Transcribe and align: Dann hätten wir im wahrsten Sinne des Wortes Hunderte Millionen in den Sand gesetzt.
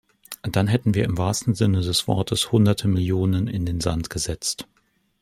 Dann 0.41 0.65
hätten 0.65 0.95
wir 0.95 1.03
im 1.05 1.19
wahrsten 1.19 1.53
Sinne 1.53 1.81
des 1.81 2.07
Wortes 2.07 2.51
Hunderte 2.51 2.87
Millionen 2.87 3.45
in 3.47 3.67
den 3.67 3.81
Sand 3.81 4.09
gesetzt. 4.09 4.65